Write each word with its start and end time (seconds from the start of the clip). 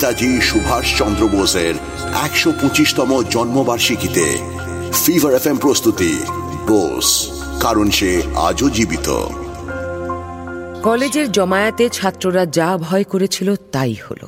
নেতাজি 0.00 0.30
সুভাষ 0.40 0.86
চন্দ্র 0.98 1.22
বোসের 1.28 1.74
একশো 2.24 2.50
পঁচিশতম 2.62 3.10
জন্মবার্ষিকীতে 3.30 4.26
ফিভার 5.04 5.32
এফ 5.34 5.46
প্রস্তুতি। 5.60 6.12
বোস, 6.66 7.08
কারণ 7.60 7.90
সে 7.90 8.22
আজও 8.36 8.66
জীবিত। 8.70 9.08
কলেজের 10.82 11.32
জমায়েতে 11.32 11.84
ছাত্ররা 11.92 12.46
যা 12.46 12.68
ভয় 12.80 13.04
করেছিল 13.04 13.48
তাই 13.72 13.94
হলো। 13.94 14.26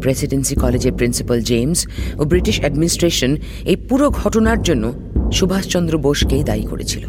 প্রেসিডেন্সি 0.00 0.54
কলেজের 0.54 0.92
প্রিন্সিপাল 0.92 1.40
জেমস 1.40 1.80
ও 2.18 2.24
ব্রিটিশ 2.24 2.56
অ্যাডমিনিস্ট্রেশন 2.60 3.36
এই 3.64 3.76
পুরো 3.76 4.06
ঘটনার 4.10 4.62
জন্য 4.62 4.84
সুভাষচন্দ্র 5.32 5.94
বোসকেই 5.98 6.44
দায়ী 6.44 6.62
করেছিল। 6.62 7.04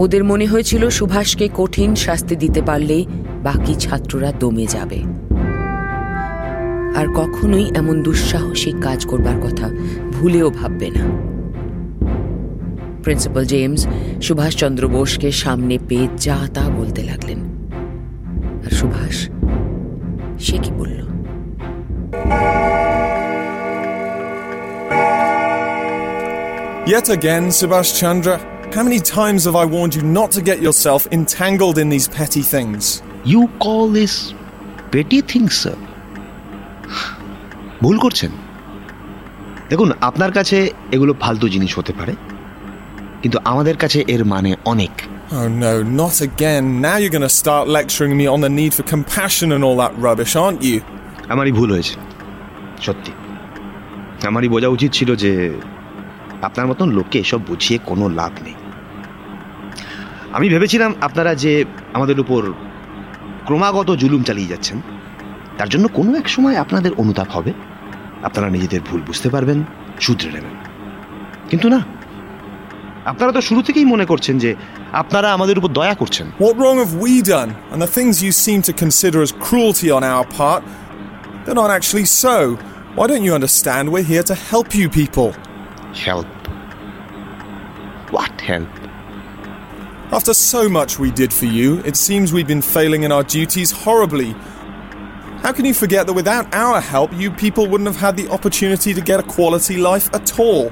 ওদের 0.00 0.22
মনে 0.24 0.46
হয়েছিল 0.46 0.82
সুভাষকে 0.90 1.46
কঠিন 1.56 1.90
শাস্তি 1.94 2.34
দিতে 2.36 2.60
পারলেই 2.62 3.04
বাকি 3.42 3.74
ছাত্ররা 3.74 4.30
দমে 4.32 4.66
যাবে। 4.66 5.00
আর 6.94 7.06
কখনোই 7.14 7.66
এমন 7.74 8.02
দুঃসাহসিক 8.02 8.76
কাজ 8.82 9.06
করবার 9.06 9.38
কথা 9.42 9.70
ভুলেও 10.12 10.50
ভাববে 10.50 10.90
না 10.90 11.04
প্রিন্সিপাল 13.02 13.44
জেমস 13.44 13.82
সুভাষচন্দ্র 14.20 14.88
বোসকে 14.88 15.32
সামনে 15.32 15.78
পেয়ে 15.88 16.08
যা 16.16 16.38
তা 16.54 16.64
বলতে 16.70 17.02
লাগলেন 17.02 17.40
আর 18.64 18.70
সুভাষ 18.70 19.16
সে 20.38 20.58
কি 20.58 20.70
বলল 20.72 20.98
Yet 26.86 27.08
again, 27.10 27.44
Subhash 27.50 27.90
Chandra, 28.00 28.36
how 28.74 28.82
many 28.82 28.98
times 28.98 29.44
have 29.44 29.56
I 29.56 29.66
warned 29.66 29.94
you 29.94 30.02
not 30.02 30.30
to 30.32 30.40
get 30.40 30.62
yourself 30.62 31.06
entangled 31.12 31.76
in 31.78 31.88
these 31.90 32.08
petty 32.08 32.40
things? 32.42 33.02
You 33.24 33.40
call 33.58 33.84
this 33.88 34.14
petty 34.92 35.18
things 35.22 35.54
sir 35.62 35.87
ভুল 37.82 37.96
করছেন 37.98 38.32
দেখুন 39.68 39.88
আপনার 40.00 40.32
কাছে 40.32 40.56
এগুলো 40.92 41.12
ফালতু 41.20 41.46
জিনিস 41.48 41.72
হতে 41.78 41.92
পারে 41.92 42.14
কিন্তু 43.22 43.38
আমাদের 43.44 43.76
কাছে 43.76 43.98
এর 44.08 44.22
মানে 44.24 44.50
অনেক 44.64 44.94
Oh 45.30 45.48
no, 45.56 45.82
not 45.82 46.16
again. 46.20 46.64
Now 46.80 46.96
you're 46.96 47.10
going 47.10 47.20
to 47.22 47.36
start 47.42 47.64
lecturing 47.68 48.16
me 48.16 48.26
on 48.26 48.40
the 48.40 48.48
need 48.50 48.72
for 48.72 48.84
compassion 48.84 49.48
and 49.52 49.62
all 49.62 49.76
that 49.76 49.92
rubbish, 49.98 50.34
aren't 50.36 50.62
you? 50.62 50.78
আমারই 51.28 51.52
ভুল 51.52 51.68
হয়েছে 51.72 51.96
সত্যি 52.80 53.12
আমারই 54.26 54.48
বোঝা 54.48 54.68
উচিত 54.68 54.90
ছিল 54.92 55.10
যে 55.14 55.32
আপনার 56.42 56.66
মতন 56.66 56.88
লোককে 56.90 57.16
এসব 57.18 57.40
বুঝিয়ে 57.46 57.78
কোনো 57.86 58.04
লাভ 58.20 58.32
নেই 58.44 58.56
আমি 60.32 60.46
ভেবেছিলাম 60.48 60.90
আপনারা 61.00 61.32
যে 61.34 61.52
আমাদের 61.92 62.18
উপর 62.20 62.42
ক্রমাগত 63.46 63.88
জুলুম 64.02 64.22
চালিয়ে 64.22 64.50
যাচ্ছেন 64.52 64.78
তার 65.57 65.69
জন্য 65.69 65.85
কোনো 65.87 66.11
এক 66.21 66.27
সময় 66.29 66.55
আপনাদের 66.55 66.91
অনুতাপ 67.01 67.29
হবে 67.31 67.51
আপনারা 68.23 68.49
নিজেদের 68.49 68.81
ভুল 68.81 69.01
বুঝতে 69.01 69.27
পারবেন 69.29 69.59
শুধরে 69.99 70.29
নেবেন 70.35 70.55
কিন্তু 71.49 71.67
না 71.69 71.79
আপনারা 73.05 73.31
তো 73.31 73.41
শুরু 73.41 73.61
থেকেই 73.61 73.85
মনে 73.85 74.05
করছেন 74.05 74.35
যে 74.37 74.51
আপনারা 74.93 75.27
আমাদের 75.31 75.59
উপর 75.59 75.71
দয়া 75.79 75.95
করছেন 76.01 76.27
What 76.43 76.55
wrong 76.59 76.77
have 76.83 76.93
we 77.05 77.13
done? 77.35 77.49
And 77.71 77.79
the 77.81 77.91
things 77.97 78.13
you 78.25 78.31
seem 78.45 78.59
to 78.69 78.73
consider 78.83 79.19
as 79.21 79.31
cruelty 79.47 79.89
on 79.97 80.03
our 80.13 80.25
part, 80.39 80.61
they're 81.43 81.61
not 81.63 81.71
actually 81.77 82.07
so. 82.23 82.37
Why 82.97 83.05
don't 83.07 83.25
you 83.27 83.33
understand 83.39 83.83
we're 83.93 84.09
here 84.13 84.25
to 84.31 84.35
help 84.51 84.69
you 84.79 84.85
people? 85.01 85.29
Help 86.05 86.33
what 88.11 88.37
help 88.49 88.73
After 90.17 90.35
so 90.53 90.61
much 90.69 90.91
we 90.99 91.09
did 91.11 91.31
for 91.33 91.49
you, 91.59 91.69
it 91.89 91.95
seems 91.97 92.25
we've 92.35 92.51
been 92.55 92.65
failing 92.75 93.01
in 93.07 93.11
our 93.11 93.25
duties 93.37 93.69
horribly. 93.83 94.31
How 95.48 95.54
can 95.54 95.64
you 95.64 95.72
forget 95.72 96.06
that 96.06 96.12
without 96.12 96.52
our 96.52 96.78
help, 96.78 97.10
you 97.14 97.30
people 97.30 97.66
wouldn't 97.66 97.86
have 97.86 97.96
had 97.96 98.18
the 98.18 98.28
opportunity 98.28 98.92
to 98.92 99.00
get 99.00 99.18
a 99.18 99.22
quality 99.22 99.78
life 99.78 100.14
at 100.14 100.38
all? 100.38 100.68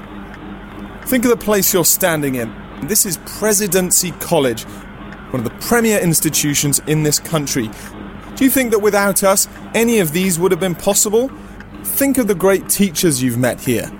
Think 1.06 1.24
of 1.24 1.30
the 1.30 1.36
place 1.38 1.72
you're 1.72 1.82
standing 1.82 2.34
in. 2.34 2.54
This 2.82 3.06
is 3.06 3.16
Presidency 3.24 4.10
College, 4.20 4.64
one 5.30 5.42
of 5.42 5.44
the 5.44 5.66
premier 5.66 5.98
institutions 5.98 6.82
in 6.86 7.04
this 7.04 7.18
country. 7.18 7.70
Do 8.34 8.44
you 8.44 8.50
think 8.50 8.70
that 8.70 8.80
without 8.80 9.24
us, 9.24 9.48
any 9.74 9.98
of 10.00 10.12
these 10.12 10.38
would 10.38 10.50
have 10.50 10.60
been 10.60 10.74
possible? 10.74 11.30
Think 11.82 12.18
of 12.18 12.26
the 12.28 12.34
great 12.34 12.68
teachers 12.68 13.22
you've 13.22 13.38
met 13.38 13.58
here. 13.58 13.90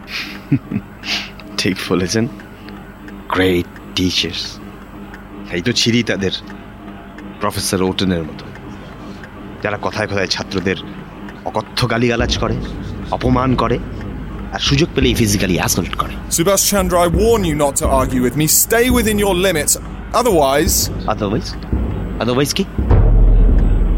Take 1.57 1.79
Fullerton. 1.79 2.29
Great 3.29 3.67
teachers. 3.95 4.59
Haydo 5.47 5.73
যারা 9.67 9.79
কথায় 9.87 10.09
কথায় 10.11 10.31
ছাত্রদের 10.35 10.79
অকথ্য 11.45 11.81
গালিগালাজ 11.93 12.33
করে 12.43 12.57
অপমান 13.17 13.51
করে 13.63 13.77
আর 14.53 14.61
সুযোগ 14.69 14.89
পেলেই 14.95 15.15
ফিজিক্যালি 15.21 15.57
অ্যাসল্ট 15.61 15.95
করে 16.03 16.15
Chandra, 16.71 16.97
I 17.07 17.09
warn 17.23 17.43
you 17.51 17.57
not 17.65 17.75
to 17.81 17.87
argue 18.01 18.23
with 18.27 18.35
me. 18.41 18.47
Stay 18.65 18.87
within 18.99 19.17
your 19.25 19.35
limits. 19.47 19.73
Otherwise, 20.21 20.75
otherwise 21.15 21.47
otherwise 22.23 22.51
কি 22.59 22.65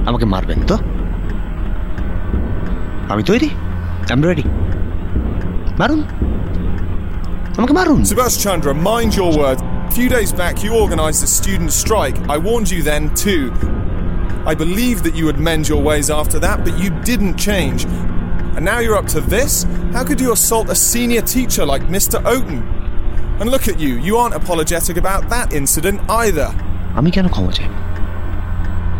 আমাকে 0.06 0.27
মারবেন 0.34 0.61
তো 0.71 0.77
আমি 3.12 3.23
তৈরি 3.31 3.49
আই 4.03 4.17
রেডি 4.31 4.45
মারুন 5.81 6.00
আমাকে 7.59 7.73
মারুন 7.79 8.00
Subhash 8.11 8.37
Chandra, 8.45 8.73
mind 8.91 9.12
your 9.21 9.33
words. 9.41 9.61
A 9.91 9.93
few 9.99 10.09
days 10.17 10.31
back, 10.43 10.55
you 10.65 10.71
organised 10.85 11.21
a 11.29 11.31
student 11.39 11.71
strike. 11.83 12.17
I 12.35 12.37
warned 12.47 12.69
you 12.75 12.81
then, 12.91 13.03
too. 13.25 13.45
I 14.51 14.53
believed 14.66 15.01
that 15.06 15.16
you 15.16 15.25
would 15.29 15.40
mend 15.50 15.63
your 15.72 15.81
ways 15.90 16.07
after 16.09 16.38
that, 16.46 16.57
but 16.66 16.74
you 16.84 16.90
didn't 17.09 17.35
change. 17.50 17.81
And 18.56 18.63
now 18.72 18.79
you're 18.84 19.00
up 19.01 19.07
to 19.18 19.22
this? 19.35 19.53
How 19.96 20.03
could 20.07 20.19
you 20.24 20.31
assault 20.38 20.66
a 20.69 20.78
senior 20.91 21.24
teacher 21.35 21.63
like 21.74 21.84
Mr. 21.96 22.18
Oaten? 22.34 22.59
And 23.40 23.46
look 23.53 23.66
at 23.68 23.78
you, 23.79 23.91
you 24.07 24.13
aren't 24.22 24.35
apologetic 24.41 24.96
about 25.03 25.22
that 25.34 25.47
incident 25.62 25.97
either. 26.24 26.50
আমি 27.00 27.09
কেন 27.16 27.25
ক্ষমা 27.35 27.51
চাই 27.57 27.69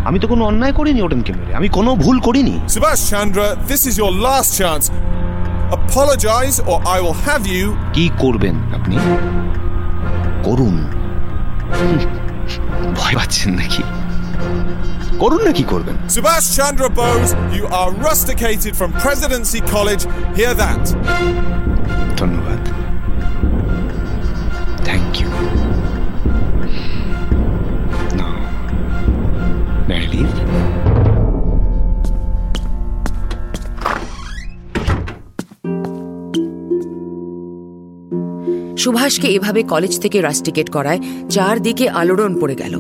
আমি 0.08 0.18
তো 0.24 0.28
কোনো 0.32 0.44
অন্যায় 0.52 0.74
করিনি 0.80 1.00
ওটেনকে 1.06 1.32
মেরে 1.40 1.52
আমি 1.60 1.68
কোনো 1.78 1.92
ভুল 2.04 2.18
করিনি 2.28 2.56
Subhash 2.76 3.04
Chandra, 3.12 3.48
this 3.72 3.82
is 3.90 3.96
your 4.02 4.12
last 4.28 4.50
chance. 4.60 4.86
Apologise, 5.80 6.58
or 6.72 6.78
I 6.96 6.98
will 7.04 7.18
have 7.30 7.44
you. 7.56 7.66
কি 7.96 8.06
করবেন 8.24 8.56
আপনি 8.78 8.96
করুন 10.46 10.76
হুম, 11.78 11.98
ভয় 13.00 13.16
পাচ্ছেন 13.20 13.52
নাকি 13.60 13.84
করুন 15.19 15.41
না 15.45 15.53
কি 15.53 15.65
করবেন 15.65 15.97
Subhash 16.09 16.49
Chandra 16.57 16.91
Bose, 16.91 17.31
you 17.59 17.65
are 17.81 17.91
rusticated 18.09 18.73
from 18.77 18.91
Presidency 19.05 19.61
College. 19.75 20.03
Hear 20.39 20.53
that. 20.55 20.85
ধন্যবাদ 22.21 22.61
থ্যাংক 24.87 25.13
ইউ 25.21 25.29
leave? 30.15 30.35
সুভাষকে 38.79 39.29
এভাবে 39.29 39.61
কলেজ 39.63 39.93
থেকে 40.01 40.19
রাস্টিকেট 40.21 40.69
করায় 40.71 41.01
চারদিকে 41.29 41.87
আলোড়ন 41.91 42.33
পড়ে 42.41 42.55
গেল 42.55 42.75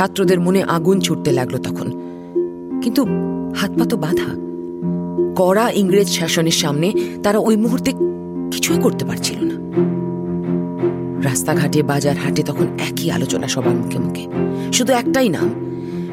ছাত্রদের 0.00 0.40
মনে 0.40 0.62
আগুন 0.62 1.00
ছুটতে 1.00 1.32
লাগল 1.32 1.58
তখন। 1.58 1.92
কিন্তু 2.82 3.06
হাত 3.56 3.70
পা 3.78 3.84
তো 3.84 3.96
বাঁধা। 3.96 4.34
কড়া 5.36 5.70
ইংরেজ 5.70 6.08
শাসনের 6.08 6.50
সামনে 6.50 6.92
তারা 7.22 7.38
ওই 7.38 7.56
মুহূর্তে 7.56 7.92
কিছুই 8.50 8.78
করতে 8.82 9.04
পারছিল 9.04 9.36
না। 9.42 9.54
রাস্তাঘাটে 11.28 11.82
বাজার 11.82 12.16
হাটে 12.16 12.42
তখন 12.42 12.66
একই 12.78 13.10
আলোচনা 13.10 13.48
সবার 13.48 13.74
মুখে 13.74 13.98
মুখে। 13.98 14.26
শুধু 14.72 14.92
একটাই 14.92 15.28
নাম, 15.28 15.50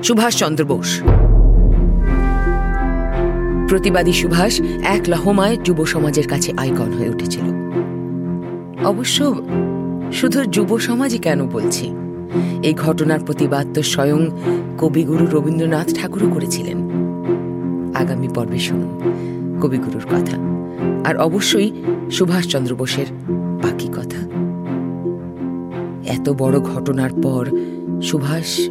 সুভাষ 0.03 0.35
চন্দ্র 0.37 0.65
বোস। 0.65 1.01
প্রতিবাদী 3.69 4.13
সুভাষ 4.13 4.61
এক 4.83 5.01
লহমায় 5.07 5.57
যুব 5.63 5.85
সমাজের 5.85 6.27
কাছে 6.27 6.53
আইকন 6.57 6.91
হয়ে 6.91 7.09
উঠেছিল। 7.09 7.43
অবশ্য 8.85 9.35
শুধু 10.13 10.45
যুব 10.45 10.77
সমাজই 10.77 11.17
কেন 11.17 11.47
বলছি? 11.49 11.96
এই 12.63 12.73
ঘটনার 12.73 13.19
প্রতিবাদ 13.19 13.67
তো 13.73 13.81
স্বয়ং 13.83 14.29
কবিগুরু 14.77 15.25
রবীন্দ্রনাথ 15.25 15.95
ঠাকুরও 15.95 16.29
করেছিলেন। 16.29 16.77
আগামী 17.95 18.27
পর্বে 18.27 18.59
শুনুন 18.59 19.11
কবিগুরুর 19.61 20.05
কথা। 20.05 20.37
আর 21.05 21.17
অবশ্যই 21.17 21.71
সুভাষচন্দ্র 22.11 22.75
বোসের 22.75 23.05
বাকি 23.63 23.87
কথা। 23.87 24.27
এত 26.13 26.29
বড় 26.29 26.59
ঘটনার 26.59 27.09
পর 27.23 27.47
সুভাষ 28.01 28.69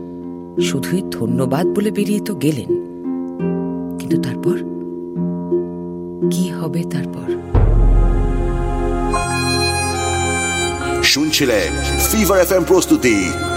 শুধুই 0.62 1.02
ধন্যবাদ 1.10 1.66
বলে 1.66 1.90
বেরিয়ে 1.90 2.20
তো 2.20 2.34
গেলেন। 2.34 2.66
কিন্তু 3.98 4.22
তারপর? 4.22 4.58
কি 6.30 6.48
হবে 6.48 6.82
তারপর? 6.82 7.32
শুনছিলেন 11.02 11.72
ফিভার 12.12 12.40
এফ 12.40 12.52
প্রস্তুতি। 12.68 13.28